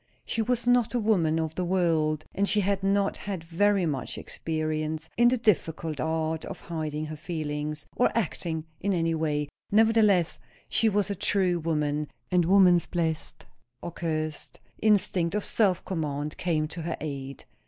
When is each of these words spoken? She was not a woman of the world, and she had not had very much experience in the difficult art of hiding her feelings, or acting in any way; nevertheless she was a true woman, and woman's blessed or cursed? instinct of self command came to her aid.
She 0.25 0.41
was 0.41 0.65
not 0.65 0.95
a 0.95 0.99
woman 0.99 1.37
of 1.39 1.53
the 1.53 1.63
world, 1.63 2.25
and 2.33 2.49
she 2.49 2.61
had 2.61 2.81
not 2.81 3.17
had 3.17 3.43
very 3.43 3.85
much 3.85 4.17
experience 4.17 5.11
in 5.15 5.27
the 5.27 5.37
difficult 5.37 5.99
art 5.99 6.43
of 6.43 6.61
hiding 6.61 7.05
her 7.05 7.15
feelings, 7.15 7.85
or 7.95 8.11
acting 8.17 8.65
in 8.79 8.93
any 8.95 9.13
way; 9.13 9.47
nevertheless 9.71 10.39
she 10.67 10.89
was 10.89 11.11
a 11.11 11.13
true 11.15 11.59
woman, 11.59 12.07
and 12.31 12.45
woman's 12.45 12.87
blessed 12.87 13.45
or 13.83 13.91
cursed? 13.91 14.59
instinct 14.81 15.35
of 15.35 15.45
self 15.45 15.85
command 15.85 16.35
came 16.35 16.67
to 16.69 16.81
her 16.81 16.97
aid. 16.99 17.45